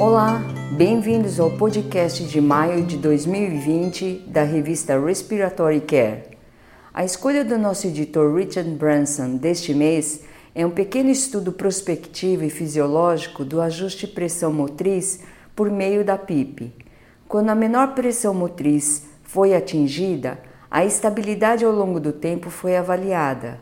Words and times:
Olá, 0.00 0.40
bem-vindos 0.76 1.40
ao 1.40 1.50
podcast 1.50 2.22
de 2.22 2.40
maio 2.40 2.84
de 2.86 2.96
2020 2.98 4.26
da 4.28 4.44
revista 4.44 4.96
Respiratory 4.96 5.80
Care. 5.80 6.22
A 6.94 7.04
escolha 7.04 7.44
do 7.44 7.58
nosso 7.58 7.88
editor 7.88 8.32
Richard 8.32 8.70
Branson 8.70 9.34
deste 9.38 9.74
mês 9.74 10.22
é 10.54 10.64
um 10.64 10.70
pequeno 10.70 11.10
estudo 11.10 11.50
prospectivo 11.50 12.44
e 12.44 12.48
fisiológico 12.48 13.44
do 13.44 13.60
ajuste 13.60 14.06
pressão 14.06 14.52
motriz 14.52 15.24
por 15.56 15.68
meio 15.68 16.04
da 16.04 16.16
PIP. 16.16 16.72
Quando 17.26 17.50
a 17.50 17.56
menor 17.56 17.96
pressão 17.96 18.32
motriz 18.32 19.02
foi 19.24 19.52
atingida, 19.52 20.38
a 20.70 20.84
estabilidade 20.84 21.64
ao 21.64 21.72
longo 21.72 21.98
do 21.98 22.12
tempo 22.12 22.50
foi 22.50 22.76
avaliada. 22.76 23.58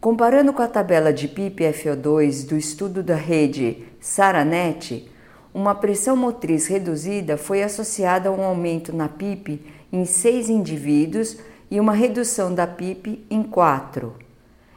Comparando 0.00 0.54
com 0.54 0.62
a 0.62 0.68
tabela 0.68 1.12
de 1.12 1.28
PIP-FO2 1.28 2.48
do 2.48 2.56
estudo 2.56 3.02
da 3.02 3.14
rede 3.14 3.84
Saranet, 4.00 5.09
uma 5.52 5.74
pressão 5.74 6.16
motriz 6.16 6.66
reduzida 6.66 7.36
foi 7.36 7.62
associada 7.62 8.28
a 8.28 8.32
um 8.32 8.42
aumento 8.42 8.94
na 8.94 9.08
PIP 9.08 9.60
em 9.92 10.04
seis 10.04 10.48
indivíduos 10.48 11.38
e 11.70 11.80
uma 11.80 11.92
redução 11.92 12.54
da 12.54 12.66
PIP 12.66 13.24
em 13.28 13.42
quatro. 13.42 14.14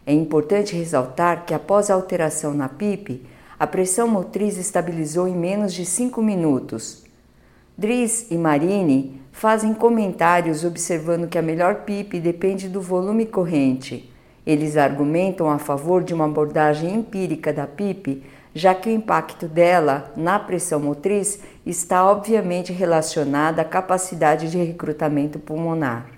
É 0.05 0.13
importante 0.13 0.75
ressaltar 0.75 1.45
que 1.45 1.53
após 1.53 1.89
a 1.89 1.93
alteração 1.93 2.53
na 2.53 2.67
PIP, 2.67 3.23
a 3.59 3.67
pressão 3.67 4.07
motriz 4.07 4.57
estabilizou 4.57 5.27
em 5.27 5.35
menos 5.35 5.73
de 5.73 5.85
5 5.85 6.21
minutos. 6.21 7.03
Dries 7.77 8.29
e 8.29 8.37
Marini 8.37 9.21
fazem 9.31 9.73
comentários 9.73 10.65
observando 10.65 11.27
que 11.27 11.37
a 11.37 11.41
melhor 11.41 11.83
PIP 11.85 12.19
depende 12.19 12.67
do 12.67 12.81
volume 12.81 13.25
corrente. 13.25 14.11
Eles 14.45 14.75
argumentam 14.75 15.49
a 15.49 15.57
favor 15.57 16.03
de 16.03 16.13
uma 16.13 16.25
abordagem 16.25 16.93
empírica 16.93 17.53
da 17.53 17.65
PIP 17.65 18.23
já 18.53 18.75
que 18.75 18.89
o 18.89 18.91
impacto 18.91 19.47
dela 19.47 20.11
na 20.15 20.39
pressão 20.39 20.79
motriz 20.79 21.39
está 21.65 22.09
obviamente 22.09 22.71
relacionado 22.71 23.59
à 23.59 23.65
capacidade 23.65 24.51
de 24.51 24.57
recrutamento 24.57 25.39
pulmonar. 25.39 26.09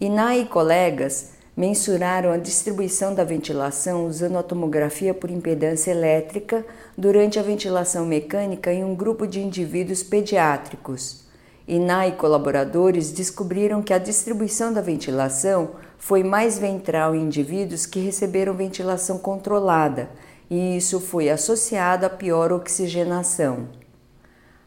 Inai 0.00 0.40
e 0.40 0.46
colegas 0.46 1.32
mensuraram 1.56 2.32
a 2.32 2.38
distribuição 2.38 3.14
da 3.14 3.24
ventilação 3.24 4.06
usando 4.06 4.38
a 4.38 4.42
tomografia 4.42 5.12
por 5.12 5.30
impedância 5.30 5.90
elétrica 5.90 6.64
durante 6.96 7.38
a 7.38 7.42
ventilação 7.42 8.06
mecânica 8.06 8.72
em 8.72 8.82
um 8.82 8.94
grupo 8.94 9.26
de 9.26 9.40
indivíduos 9.40 10.02
pediátricos. 10.02 11.22
Inai 11.68 12.10
e 12.10 12.12
colaboradores 12.12 13.12
descobriram 13.12 13.82
que 13.82 13.92
a 13.92 13.98
distribuição 13.98 14.72
da 14.72 14.80
ventilação 14.80 15.70
foi 16.04 16.24
mais 16.24 16.58
ventral 16.58 17.14
em 17.14 17.22
indivíduos 17.22 17.86
que 17.86 18.00
receberam 18.00 18.54
ventilação 18.54 19.18
controlada, 19.18 20.10
e 20.50 20.76
isso 20.76 20.98
foi 20.98 21.30
associado 21.30 22.04
a 22.04 22.10
pior 22.10 22.50
oxigenação. 22.50 23.68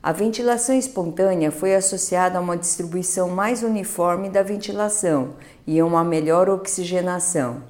A 0.02 0.14
ventilação 0.14 0.78
espontânea 0.78 1.52
foi 1.52 1.76
associada 1.76 2.38
a 2.38 2.42
uma 2.42 2.56
distribuição 2.56 3.28
mais 3.28 3.64
uniforme 3.64 4.30
da 4.30 4.42
ventilação 4.42 5.34
e 5.68 5.78
a 5.78 5.86
uma 5.86 6.06
melhor 6.06 6.48
oxigenação. 6.48 7.64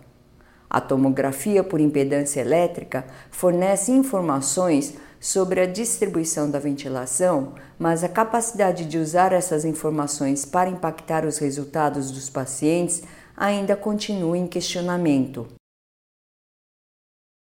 A 0.69 0.80
tomografia 0.80 1.63
por 1.63 1.81
impedância 1.81 2.41
elétrica 2.41 3.03
fornece 3.31 3.91
informações 3.91 4.93
sobre 5.26 5.59
a 5.59 5.66
distribuição 5.66 6.52
da 6.52 6.59
ventilação, 6.59 7.56
mas 7.80 8.04
a 8.04 8.08
capacidade 8.08 8.86
de 8.86 9.00
usar 9.00 9.34
essas 9.34 9.66
informações 9.66 10.45
para 10.45 10.70
impactar 10.70 11.26
os 11.26 11.40
resultados 11.40 12.12
dos 12.12 12.30
pacientes 12.30 13.02
ainda 13.36 13.76
continua 13.76 14.38
em 14.38 14.45
questionamento. 14.45 15.48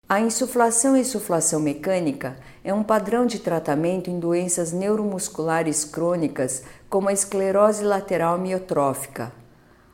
A 0.09 0.19
insuflação 0.19 0.97
e 0.97 0.99
insuflação 0.99 1.61
mecânica 1.61 2.35
é 2.61 2.73
um 2.73 2.83
padrão 2.83 3.25
de 3.25 3.39
tratamento 3.39 4.09
em 4.09 4.19
doenças 4.19 4.73
neuromusculares 4.73 5.85
crônicas, 5.85 6.63
como 6.89 7.07
a 7.07 7.13
esclerose 7.13 7.85
lateral 7.85 8.37
miotrófica. 8.37 9.31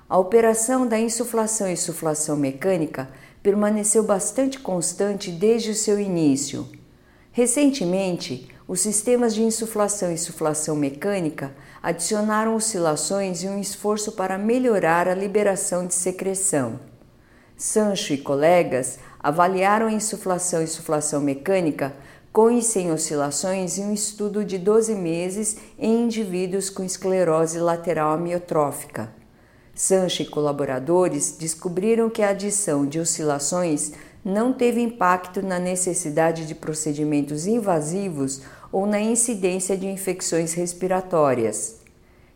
A 0.09 0.17
operação 0.17 0.87
da 0.87 0.97
insuflação 0.97 1.67
e 1.67 1.73
insuflação 1.73 2.35
mecânica 2.35 3.07
permaneceu 3.43 4.01
bastante 4.01 4.57
constante 4.57 5.29
desde 5.29 5.69
o 5.69 5.75
seu 5.75 5.99
início. 5.99 6.67
Recentemente, 7.37 8.49
os 8.67 8.79
sistemas 8.79 9.35
de 9.35 9.43
insuflação 9.43 10.09
e 10.09 10.15
insuflação 10.15 10.75
mecânica 10.75 11.53
adicionaram 11.83 12.55
oscilações 12.55 13.43
e 13.43 13.47
um 13.47 13.61
esforço 13.61 14.13
para 14.13 14.39
melhorar 14.39 15.07
a 15.07 15.13
liberação 15.13 15.85
de 15.85 15.93
secreção. 15.93 16.79
Sancho 17.55 18.11
e 18.11 18.17
colegas 18.17 18.97
avaliaram 19.19 19.85
a 19.85 19.91
insuflação 19.91 20.61
e 20.61 20.63
insuflação 20.63 21.21
mecânica 21.21 21.93
com 22.33 22.49
e 22.49 22.63
sem 22.63 22.91
oscilações 22.91 23.77
em 23.77 23.85
um 23.85 23.93
estudo 23.93 24.43
de 24.43 24.57
12 24.57 24.95
meses 24.95 25.57
em 25.77 26.05
indivíduos 26.05 26.71
com 26.71 26.83
esclerose 26.83 27.59
lateral 27.59 28.13
amiotrófica. 28.13 29.13
Sancho 29.75 30.23
e 30.23 30.25
colaboradores 30.25 31.37
descobriram 31.37 32.09
que 32.09 32.23
a 32.23 32.29
adição 32.29 32.83
de 32.83 32.99
oscilações 32.99 33.91
não 34.27 34.51
teve 34.51 34.81
impacto 34.81 35.41
na 35.41 35.57
necessidade 35.57 36.45
de 36.45 36.53
procedimentos 36.53 37.47
invasivos 37.47 38.41
ou 38.73 38.85
na 38.85 38.99
incidência 38.99 39.77
de 39.77 39.87
infecções 39.87 40.53
respiratórias. 40.53 41.77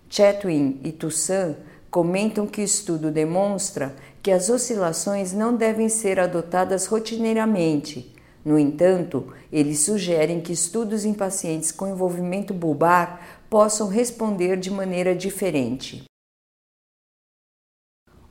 Chetwin 0.09 0.79
e 0.85 0.93
Toussaint 0.93 1.57
comentam 1.89 2.47
que 2.47 2.61
o 2.61 2.63
estudo 2.63 3.11
demonstra 3.11 3.93
que 4.23 4.31
as 4.31 4.49
oscilações 4.49 5.33
não 5.33 5.53
devem 5.53 5.89
ser 5.89 6.17
adotadas 6.17 6.85
rotineiramente. 6.85 8.15
No 8.45 8.57
entanto, 8.57 9.27
eles 9.51 9.79
sugerem 9.79 10.39
que 10.39 10.53
estudos 10.53 11.03
em 11.03 11.13
pacientes 11.13 11.73
com 11.73 11.89
envolvimento 11.89 12.53
bulbar 12.53 13.19
possam 13.49 13.89
responder 13.89 14.55
de 14.55 14.71
maneira 14.71 15.13
diferente. 15.13 16.10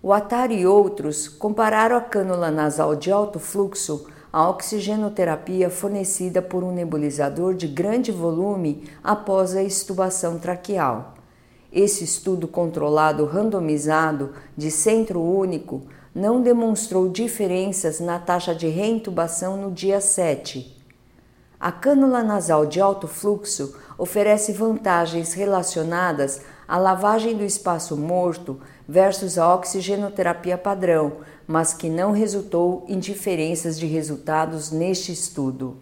O 0.03 0.15
Atari 0.15 0.61
e 0.61 0.67
outros 0.67 1.29
compararam 1.29 1.95
a 1.95 2.01
cânula 2.01 2.51
nasal 2.51 2.97
de 2.97 3.13
alto 3.13 3.39
fluxo 3.39 4.07
à 4.33 4.49
oxigenoterapia 4.49 5.69
fornecida 5.69 6.41
por 6.41 6.65
um 6.65 6.73
nebulizador 6.73 7.53
de 7.53 7.69
grande 7.69 8.11
volume 8.11 8.89
após 9.05 9.55
a 9.55 9.63
extubação 9.63 10.39
traqueal. 10.39 11.17
Esse 11.71 12.03
estudo 12.03 12.49
controlado 12.49 13.27
randomizado 13.27 14.33
de 14.57 14.71
centro 14.71 15.21
único 15.21 15.83
não 16.15 16.41
demonstrou 16.41 17.11
diferenças 17.11 18.01
na 18.01 18.19
taxa 18.19 18.55
de 18.55 18.69
reintubação 18.69 19.59
no 19.59 19.71
dia 19.71 20.01
7. 20.01 20.81
A 21.61 21.71
cânula 21.71 22.23
nasal 22.23 22.65
de 22.65 22.81
alto 22.81 23.07
fluxo 23.07 23.77
oferece 23.99 24.51
vantagens 24.51 25.35
relacionadas 25.35 26.41
à 26.71 26.79
lavagem 26.79 27.37
do 27.37 27.43
espaço 27.43 27.97
morto 27.97 28.61
versus 28.89 29.37
a 29.37 29.53
oxigenoterapia 29.57 30.57
padrão, 30.57 31.17
mas 31.45 31.75
que 31.75 31.91
não 31.91 32.13
resultou 32.13 32.85
em 32.87 33.01
diferenças 33.01 33.77
de 33.77 33.87
resultados 33.87 34.71
neste 34.71 35.11
estudo. 35.11 35.79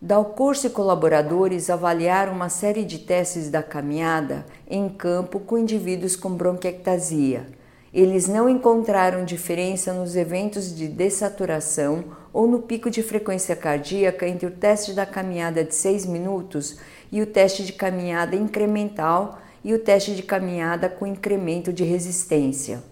Dalcorso 0.00 0.68
e 0.68 0.70
colaboradores 0.70 1.68
avaliaram 1.68 2.32
uma 2.32 2.48
série 2.48 2.82
de 2.82 3.00
testes 3.00 3.50
da 3.50 3.62
caminhada 3.62 4.46
em 4.66 4.88
campo 4.88 5.38
com 5.38 5.58
indivíduos 5.58 6.16
com 6.16 6.30
bronquiectasia. 6.30 7.46
Eles 7.92 8.26
não 8.26 8.48
encontraram 8.48 9.22
diferença 9.22 9.92
nos 9.92 10.16
eventos 10.16 10.74
de 10.74 10.88
dessaturação 10.88 12.04
ou 12.32 12.46
no 12.46 12.62
pico 12.62 12.90
de 12.90 13.02
frequência 13.02 13.54
cardíaca 13.54 14.26
entre 14.26 14.46
o 14.46 14.50
teste 14.50 14.94
da 14.94 15.04
caminhada 15.04 15.62
de 15.62 15.74
6 15.74 16.06
minutos 16.06 16.78
e 17.12 17.20
o 17.20 17.26
teste 17.26 17.64
de 17.64 17.74
caminhada 17.74 18.34
incremental 18.34 19.38
e 19.62 19.74
o 19.74 19.78
teste 19.78 20.16
de 20.16 20.22
caminhada 20.22 20.88
com 20.88 21.06
incremento 21.06 21.72
de 21.72 21.84
resistência. 21.84 22.82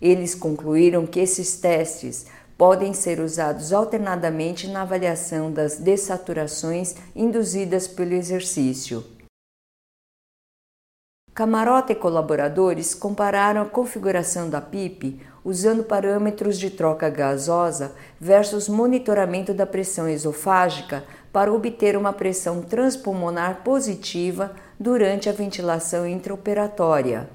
Eles 0.00 0.34
concluíram 0.34 1.04
que 1.04 1.18
esses 1.18 1.56
testes 1.56 2.26
podem 2.56 2.94
ser 2.94 3.20
usados 3.20 3.72
alternadamente 3.72 4.68
na 4.68 4.82
avaliação 4.82 5.50
das 5.52 5.76
dessaturações 5.76 6.94
induzidas 7.14 7.88
pelo 7.88 8.14
exercício. 8.14 9.04
Camarota 11.34 11.92
e 11.92 11.94
colaboradores 11.94 12.94
compararam 12.94 13.62
a 13.62 13.64
configuração 13.64 14.50
da 14.50 14.60
PIP 14.60 15.20
usando 15.44 15.84
parâmetros 15.84 16.58
de 16.58 16.68
troca 16.68 17.08
gasosa 17.08 17.94
versus 18.20 18.68
monitoramento 18.68 19.54
da 19.54 19.64
pressão 19.64 20.08
esofágica 20.08 21.04
para 21.32 21.52
obter 21.52 21.96
uma 21.96 22.12
pressão 22.12 22.62
transpulmonar 22.62 23.62
positiva 23.62 24.54
durante 24.78 25.28
a 25.28 25.32
ventilação 25.32 26.06
intraoperatória. 26.06 27.28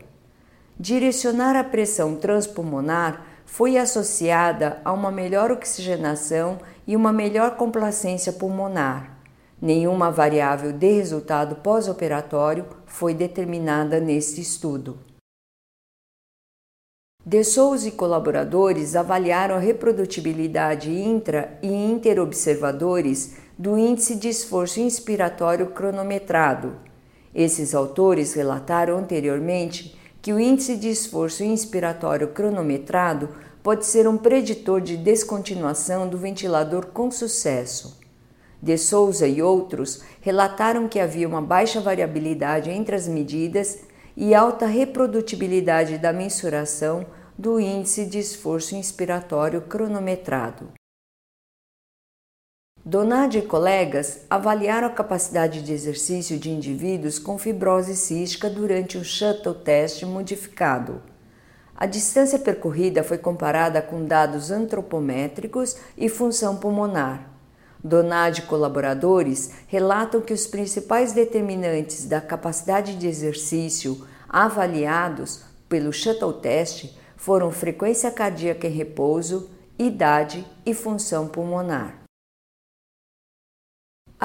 Direcionar 0.80 1.56
a 1.56 1.64
pressão 1.64 2.16
transpulmonar 2.16 3.26
foi 3.46 3.78
associada 3.78 4.82
a 4.84 4.92
uma 4.92 5.12
melhor 5.12 5.52
oxigenação 5.52 6.60
e 6.88 6.96
uma 6.96 7.14
melhor 7.14 7.56
complacência 7.56 8.34
pulmonar. 8.34 9.18
Nenhuma 9.62 10.12
variável 10.12 10.74
de 10.74 10.92
resultado 10.92 11.56
pós-operatório 11.58 12.66
foi 12.86 13.14
determinada 13.14 14.00
neste 14.00 14.42
estudo. 14.42 14.98
De 17.26 17.42
Souza 17.46 17.88
e 17.88 17.92
colaboradores 17.92 18.98
avaliaram 18.98 19.56
a 19.56 19.60
reprodutibilidade 19.60 20.92
intra 20.92 21.58
e 21.62 21.74
interobservadores 21.74 23.38
do 23.58 23.78
índice 23.78 24.16
de 24.16 24.30
esforço 24.30 24.80
inspiratório 24.80 25.68
cronometrado. 25.68 26.76
Esses 27.34 27.76
autores 27.76 28.34
relataram 28.34 28.98
anteriormente 28.98 29.98
que 30.22 30.34
o 30.34 30.40
índice 30.40 30.76
de 30.76 30.90
esforço 30.90 31.44
inspiratório 31.44 32.30
cronometrado 32.30 33.30
pode 33.62 33.86
ser 33.86 34.08
um 34.08 34.18
preditor 34.18 34.82
de 34.82 34.98
descontinuação 34.98 36.08
do 36.08 36.18
ventilador 36.18 36.88
com 36.88 37.12
sucesso. 37.12 38.00
De 38.62 38.78
Souza 38.78 39.28
e 39.28 39.42
outros 39.42 40.02
relataram 40.22 40.88
que 40.88 41.00
havia 41.00 41.28
uma 41.28 41.42
baixa 41.42 41.82
variabilidade 41.82 42.70
entre 42.70 42.96
as 42.96 43.08
medidas 43.08 43.80
e 44.16 44.34
alta 44.34 44.66
reprodutibilidade 44.66 45.98
da 45.98 46.14
mensuração 46.14 47.06
do 47.38 47.60
índice 47.60 48.06
de 48.06 48.20
esforço 48.20 48.76
inspiratório 48.76 49.62
cronometrado. 49.62 50.70
Donadi 52.86 53.38
e 53.38 53.42
colegas 53.42 54.26
avaliaram 54.30 54.88
a 54.88 54.92
capacidade 54.92 55.62
de 55.62 55.72
exercício 55.72 56.38
de 56.38 56.52
indivíduos 56.52 57.18
com 57.18 57.38
fibrose 57.38 57.96
cística 57.96 58.50
durante 58.50 58.98
um 58.98 59.04
shuttle 59.06 59.54
test 59.54 60.04
modificado. 60.04 61.02
A 61.74 61.86
distância 61.86 62.38
percorrida 62.38 63.02
foi 63.02 63.18
comparada 63.18 63.82
com 63.82 64.04
dados 64.04 64.52
antropométricos 64.52 65.78
e 65.98 66.10
função 66.10 66.58
pulmonar. 66.58 67.30
Donad 67.82 68.40
e 68.40 68.42
colaboradores 68.42 69.52
relatam 69.68 70.20
que 70.20 70.34
os 70.34 70.46
principais 70.46 71.14
determinantes 71.14 72.06
da 72.06 72.20
capacidade 72.20 72.98
de 72.98 73.08
exercício 73.08 74.06
avaliados 74.28 75.46
pelo 75.70 75.94
shuttle 75.94 76.34
test 76.34 76.94
foram 77.16 77.50
frequência 77.50 78.12
cardíaca 78.12 78.68
em 78.68 78.72
repouso, 78.72 79.50
idade 79.80 80.46
e 80.66 80.74
função 80.74 81.30
pulmonar. 81.30 82.03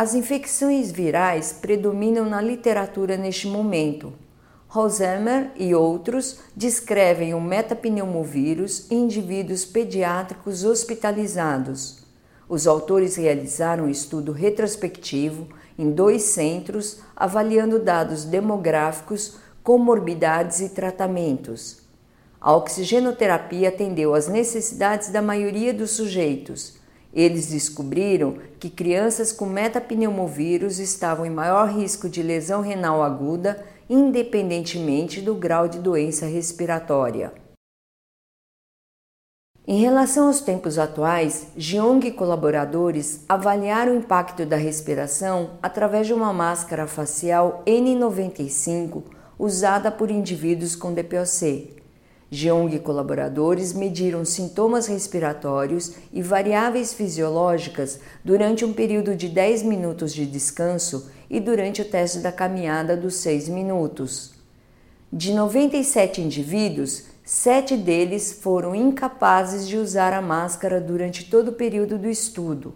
As 0.00 0.14
infecções 0.14 0.92
virais 0.92 1.52
predominam 1.52 2.24
na 2.24 2.40
literatura 2.40 3.16
neste 3.16 3.48
momento. 3.48 4.12
Rosemer 4.68 5.50
e 5.56 5.74
outros 5.74 6.38
descrevem 6.54 7.34
o 7.34 7.40
metapneumovírus 7.40 8.88
em 8.92 9.02
indivíduos 9.02 9.64
pediátricos 9.64 10.62
hospitalizados. 10.62 12.04
Os 12.48 12.68
autores 12.68 13.16
realizaram 13.16 13.86
um 13.86 13.90
estudo 13.90 14.30
retrospectivo 14.30 15.48
em 15.76 15.90
dois 15.90 16.22
centros, 16.22 17.00
avaliando 17.16 17.80
dados 17.80 18.24
demográficos, 18.24 19.38
comorbidades 19.64 20.60
e 20.60 20.68
tratamentos. 20.68 21.78
A 22.40 22.54
oxigenoterapia 22.54 23.70
atendeu 23.70 24.14
às 24.14 24.28
necessidades 24.28 25.08
da 25.08 25.20
maioria 25.20 25.74
dos 25.74 25.90
sujeitos. 25.90 26.77
Eles 27.12 27.48
descobriram 27.48 28.38
que 28.58 28.68
crianças 28.68 29.32
com 29.32 29.46
metapneumovírus 29.46 30.78
estavam 30.78 31.24
em 31.24 31.30
maior 31.30 31.68
risco 31.68 32.08
de 32.08 32.22
lesão 32.22 32.60
renal 32.60 33.02
aguda, 33.02 33.64
independentemente 33.88 35.20
do 35.20 35.34
grau 35.34 35.66
de 35.68 35.78
doença 35.78 36.26
respiratória. 36.26 37.32
Em 39.70 39.80
relação 39.80 40.28
aos 40.28 40.40
tempos 40.40 40.78
atuais, 40.78 41.48
Jeong 41.54 42.06
e 42.06 42.10
colaboradores 42.10 43.24
avaliaram 43.28 43.92
o 43.92 43.98
impacto 43.98 44.46
da 44.46 44.56
respiração 44.56 45.58
através 45.62 46.06
de 46.06 46.14
uma 46.14 46.32
máscara 46.32 46.86
facial 46.86 47.62
N95 47.66 49.02
usada 49.38 49.90
por 49.90 50.10
indivíduos 50.10 50.74
com 50.74 50.94
DPOC. 50.94 51.77
Jeong 52.30 52.74
e 52.74 52.78
colaboradores 52.78 53.72
mediram 53.72 54.24
sintomas 54.24 54.86
respiratórios 54.86 55.92
e 56.12 56.20
variáveis 56.22 56.92
fisiológicas 56.92 58.00
durante 58.24 58.64
um 58.64 58.72
período 58.72 59.16
de 59.16 59.28
10 59.28 59.62
minutos 59.62 60.12
de 60.12 60.26
descanso 60.26 61.10
e 61.30 61.40
durante 61.40 61.82
o 61.82 61.84
teste 61.84 62.18
da 62.18 62.30
caminhada 62.30 62.96
dos 62.96 63.14
6 63.16 63.48
minutos. 63.48 64.32
De 65.10 65.32
97 65.32 66.20
indivíduos, 66.20 67.04
Sete 67.30 67.76
deles 67.76 68.32
foram 68.40 68.74
incapazes 68.74 69.68
de 69.68 69.76
usar 69.76 70.14
a 70.14 70.22
máscara 70.22 70.80
durante 70.80 71.28
todo 71.28 71.48
o 71.48 71.52
período 71.52 71.98
do 71.98 72.08
estudo. 72.08 72.72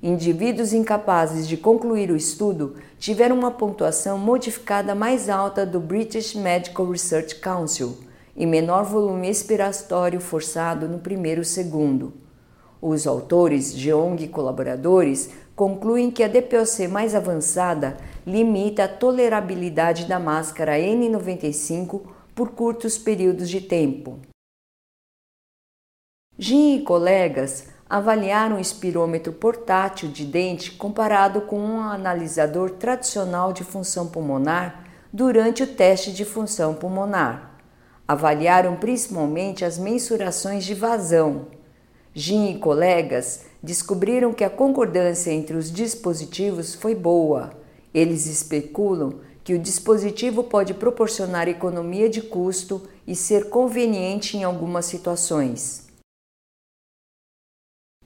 Indivíduos 0.00 0.72
incapazes 0.72 1.48
de 1.48 1.56
concluir 1.56 2.08
o 2.12 2.16
estudo 2.16 2.76
tiveram 2.96 3.36
uma 3.36 3.50
pontuação 3.50 4.16
modificada 4.16 4.94
mais 4.94 5.28
alta 5.28 5.66
do 5.66 5.80
British 5.80 6.36
Medical 6.36 6.88
Research 6.88 7.40
Council 7.40 7.98
e 8.36 8.46
menor 8.46 8.84
volume 8.84 9.28
expiratório 9.28 10.20
forçado 10.20 10.88
no 10.88 10.98
primeiro 10.98 11.44
segundo. 11.44 12.14
Os 12.80 13.06
autores, 13.06 13.72
Jeong 13.72 14.24
e 14.24 14.28
colaboradores, 14.28 15.30
concluem 15.54 16.10
que 16.10 16.22
a 16.24 16.28
DPOC 16.28 16.88
mais 16.88 17.14
avançada 17.14 17.96
limita 18.26 18.84
a 18.84 18.88
tolerabilidade 18.88 20.06
da 20.06 20.18
máscara 20.18 20.78
N95 20.78 22.00
por 22.34 22.50
curtos 22.50 22.98
períodos 22.98 23.48
de 23.48 23.60
tempo. 23.60 24.18
Jin 26.38 26.78
e 26.78 26.82
colegas 26.82 27.68
avaliaram 27.88 28.56
o 28.56 28.60
espirômetro 28.60 29.32
portátil 29.32 30.08
de 30.08 30.24
dente 30.24 30.72
comparado 30.72 31.42
com 31.42 31.60
um 31.60 31.80
analisador 31.80 32.70
tradicional 32.70 33.52
de 33.52 33.62
função 33.62 34.08
pulmonar 34.08 34.84
durante 35.12 35.62
o 35.62 35.66
teste 35.66 36.10
de 36.10 36.24
função 36.24 36.74
pulmonar. 36.74 37.51
Avaliaram 38.12 38.76
principalmente 38.76 39.64
as 39.64 39.78
mensurações 39.78 40.64
de 40.64 40.74
vazão. 40.74 41.46
Jin 42.12 42.50
e 42.50 42.58
colegas 42.58 43.46
descobriram 43.62 44.34
que 44.34 44.44
a 44.44 44.50
concordância 44.50 45.30
entre 45.30 45.56
os 45.56 45.72
dispositivos 45.72 46.74
foi 46.74 46.94
boa. 46.94 47.54
Eles 47.94 48.26
especulam 48.26 49.14
que 49.42 49.54
o 49.54 49.58
dispositivo 49.58 50.44
pode 50.44 50.74
proporcionar 50.74 51.48
economia 51.48 52.06
de 52.06 52.20
custo 52.20 52.82
e 53.06 53.16
ser 53.16 53.48
conveniente 53.48 54.36
em 54.36 54.44
algumas 54.44 54.84
situações. 54.84 55.86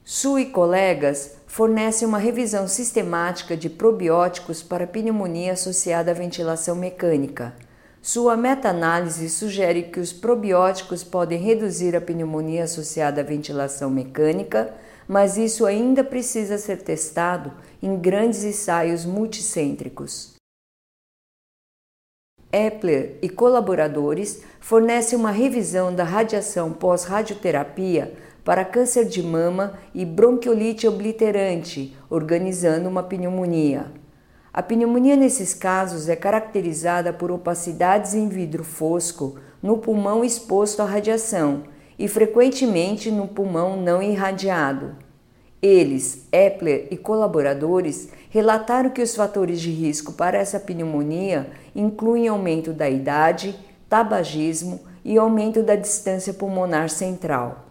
Su 0.04 0.38
e 0.38 0.46
colegas 0.46 1.32
fornecem 1.48 2.06
uma 2.06 2.18
revisão 2.18 2.68
sistemática 2.68 3.56
de 3.56 3.68
probióticos 3.68 4.62
para 4.62 4.86
pneumonia 4.86 5.54
associada 5.54 6.12
à 6.12 6.14
ventilação 6.14 6.76
mecânica. 6.76 7.65
Sua 8.06 8.36
meta-análise 8.36 9.28
sugere 9.28 9.82
que 9.82 9.98
os 9.98 10.12
probióticos 10.12 11.02
podem 11.02 11.40
reduzir 11.40 11.96
a 11.96 12.00
pneumonia 12.00 12.62
associada 12.62 13.20
à 13.20 13.24
ventilação 13.24 13.90
mecânica, 13.90 14.72
mas 15.08 15.36
isso 15.36 15.66
ainda 15.66 16.04
precisa 16.04 16.56
ser 16.56 16.82
testado 16.82 17.52
em 17.82 17.98
grandes 17.98 18.44
ensaios 18.44 19.04
multicêntricos. 19.04 20.34
Epler 22.52 23.18
e 23.20 23.28
colaboradores 23.28 24.40
fornecem 24.60 25.18
uma 25.18 25.32
revisão 25.32 25.92
da 25.92 26.04
radiação 26.04 26.72
pós-radioterapia 26.72 28.16
para 28.44 28.64
câncer 28.64 29.06
de 29.06 29.20
mama 29.20 29.80
e 29.92 30.04
bronquiolite 30.04 30.86
obliterante, 30.86 31.98
organizando 32.08 32.88
uma 32.88 33.02
pneumonia. 33.02 34.05
A 34.56 34.62
pneumonia 34.62 35.16
nesses 35.16 35.52
casos 35.52 36.08
é 36.08 36.16
caracterizada 36.16 37.12
por 37.12 37.30
opacidades 37.30 38.14
em 38.14 38.26
vidro 38.26 38.64
fosco 38.64 39.38
no 39.62 39.76
pulmão 39.76 40.24
exposto 40.24 40.80
à 40.80 40.86
radiação 40.86 41.64
e 41.98 42.08
frequentemente 42.08 43.10
no 43.10 43.28
pulmão 43.28 43.76
não 43.76 44.02
irradiado. 44.02 44.96
Eles, 45.60 46.26
Epler 46.32 46.88
e 46.90 46.96
colaboradores, 46.96 48.08
relataram 48.30 48.88
que 48.88 49.02
os 49.02 49.14
fatores 49.14 49.60
de 49.60 49.70
risco 49.70 50.14
para 50.14 50.38
essa 50.38 50.58
pneumonia 50.58 51.50
incluem 51.74 52.26
aumento 52.26 52.72
da 52.72 52.88
idade, 52.88 53.54
tabagismo 53.90 54.80
e 55.04 55.18
aumento 55.18 55.62
da 55.62 55.76
distância 55.76 56.32
pulmonar 56.32 56.88
central. 56.88 57.66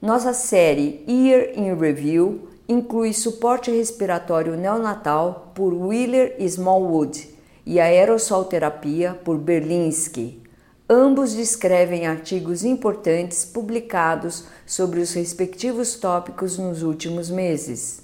Nossa 0.00 0.32
série 0.32 1.04
Year 1.06 1.52
in 1.58 1.74
Review 1.74 2.51
inclui 2.68 3.12
suporte 3.12 3.70
respiratório 3.70 4.56
neonatal 4.56 5.52
por 5.54 5.72
Wheeler 5.72 6.36
e 6.38 6.44
Smallwood 6.44 7.28
e 7.64 7.80
aerossol 7.80 8.44
terapia 8.44 9.14
por 9.24 9.38
Berlinski. 9.38 10.42
Ambos 10.88 11.32
descrevem 11.34 12.06
artigos 12.06 12.64
importantes 12.64 13.44
publicados 13.44 14.44
sobre 14.66 15.00
os 15.00 15.12
respectivos 15.12 15.94
tópicos 15.94 16.58
nos 16.58 16.82
últimos 16.82 17.30
meses. 17.30 18.00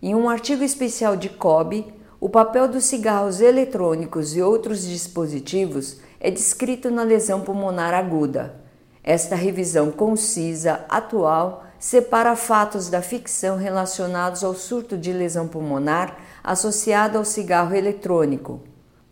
Em 0.00 0.14
um 0.14 0.28
artigo 0.28 0.62
especial 0.62 1.16
de 1.16 1.28
COBE, 1.28 1.92
o 2.20 2.28
papel 2.28 2.68
dos 2.68 2.84
cigarros 2.84 3.40
eletrônicos 3.40 4.36
e 4.36 4.42
outros 4.42 4.84
dispositivos 4.84 5.98
é 6.20 6.30
descrito 6.30 6.90
na 6.90 7.02
lesão 7.02 7.40
pulmonar 7.40 7.94
aguda. 7.94 8.60
Esta 9.02 9.34
revisão 9.34 9.90
concisa, 9.90 10.84
atual, 10.88 11.64
separa 11.78 12.34
fatos 12.34 12.88
da 12.88 13.00
ficção 13.00 13.56
relacionados 13.56 14.42
ao 14.42 14.54
surto 14.54 14.96
de 14.96 15.12
lesão 15.12 15.46
pulmonar 15.46 16.16
associado 16.42 17.18
ao 17.18 17.24
cigarro 17.24 17.74
eletrônico. 17.74 18.60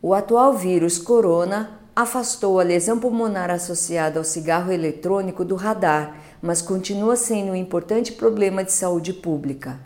O 0.02 0.12
atual 0.14 0.54
vírus 0.54 0.99
corona 0.99 1.80
afastou 1.94 2.61
a 2.61 2.62
lesão 2.62 2.99
pulmonar 2.99 3.50
associada 3.50 4.18
ao 4.18 4.25
cigarro 4.25 4.70
eletrônico 4.70 5.44
do 5.44 5.54
radar, 5.54 6.16
mas 6.42 6.61
continua 6.61 7.16
sendo 7.16 7.52
um 7.52 7.56
importante 7.56 8.12
problema 8.12 8.62
de 8.62 8.73
saúde 8.73 9.12
pública. 9.12 9.80